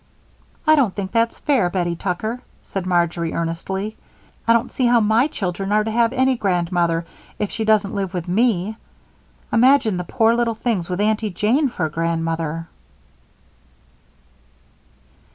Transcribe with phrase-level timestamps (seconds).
[0.65, 3.97] "I don't think that's fair, Bettie Tucker," said Marjory, earnestly.
[4.47, 7.05] "I don't see how my children are to have any grandmother
[7.37, 8.77] if she doesn't live with me.
[9.53, 12.67] Imagine the poor little things with Aunty Jane for a grandmother!"